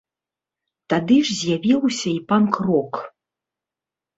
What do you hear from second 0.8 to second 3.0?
Тады ж з'явіўся і панк-рок.